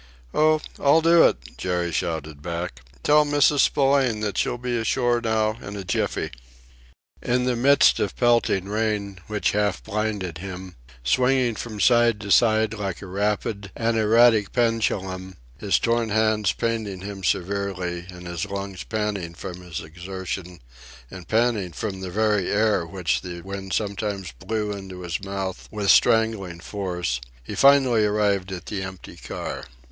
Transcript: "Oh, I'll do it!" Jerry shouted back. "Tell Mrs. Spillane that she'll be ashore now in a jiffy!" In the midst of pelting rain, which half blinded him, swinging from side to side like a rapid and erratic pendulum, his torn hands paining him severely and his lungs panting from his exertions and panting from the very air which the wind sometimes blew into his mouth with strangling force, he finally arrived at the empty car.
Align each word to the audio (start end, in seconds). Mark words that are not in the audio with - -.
"Oh, 0.33 0.61
I'll 0.79 1.01
do 1.01 1.25
it!" 1.27 1.37
Jerry 1.59 1.91
shouted 1.91 2.41
back. 2.41 2.79
"Tell 3.03 3.23
Mrs. 3.23 3.59
Spillane 3.59 4.21
that 4.21 4.35
she'll 4.35 4.57
be 4.57 4.75
ashore 4.75 5.21
now 5.21 5.59
in 5.61 5.75
a 5.75 5.83
jiffy!" 5.83 6.31
In 7.21 7.43
the 7.43 7.55
midst 7.55 7.99
of 7.99 8.15
pelting 8.17 8.65
rain, 8.67 9.19
which 9.27 9.51
half 9.51 9.83
blinded 9.83 10.39
him, 10.39 10.73
swinging 11.03 11.53
from 11.53 11.79
side 11.79 12.19
to 12.21 12.31
side 12.31 12.73
like 12.73 13.03
a 13.03 13.05
rapid 13.05 13.69
and 13.75 13.95
erratic 13.95 14.51
pendulum, 14.51 15.35
his 15.59 15.77
torn 15.77 16.09
hands 16.09 16.51
paining 16.51 17.01
him 17.01 17.23
severely 17.23 18.07
and 18.09 18.25
his 18.25 18.47
lungs 18.47 18.83
panting 18.83 19.35
from 19.35 19.61
his 19.61 19.81
exertions 19.81 20.61
and 21.11 21.27
panting 21.27 21.73
from 21.73 22.01
the 22.01 22.09
very 22.09 22.49
air 22.51 22.87
which 22.87 23.21
the 23.21 23.41
wind 23.41 23.71
sometimes 23.71 24.31
blew 24.31 24.71
into 24.71 25.01
his 25.01 25.23
mouth 25.23 25.69
with 25.71 25.91
strangling 25.91 26.59
force, 26.59 27.21
he 27.43 27.53
finally 27.53 28.03
arrived 28.03 28.51
at 28.51 28.65
the 28.65 28.81
empty 28.81 29.15
car. 29.15 29.65